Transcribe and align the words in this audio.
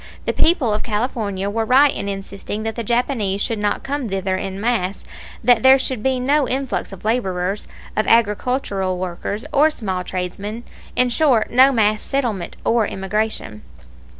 The 0.25 0.33
people 0.33 0.73
of 0.73 0.81
California 0.81 1.47
were 1.47 1.63
right 1.63 1.93
in 1.93 2.09
insisting 2.09 2.63
that 2.63 2.73
the 2.75 2.83
Japanese 2.83 3.39
should 3.39 3.59
not 3.59 3.83
come 3.83 4.09
thither 4.09 4.35
in 4.35 4.59
mass, 4.59 5.03
that 5.43 5.61
there 5.61 5.77
should 5.77 6.01
be 6.01 6.19
no 6.19 6.47
influx 6.47 6.91
of 6.91 7.05
laborers, 7.05 7.67
of 7.95 8.07
agricultural 8.07 8.97
workers, 8.97 9.45
or 9.53 9.69
small 9.69 10.03
tradesmen 10.03 10.63
in 10.95 11.09
short, 11.09 11.51
no 11.51 11.71
mass 11.71 12.01
settlement 12.01 12.57
or 12.65 12.87
immigration. 12.87 13.61